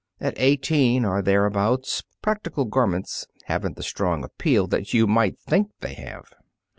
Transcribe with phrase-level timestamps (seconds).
[0.19, 5.93] At eighteen, or thereabouts, practical garments haven't the strong appeal that you might think they
[5.93, 6.25] have."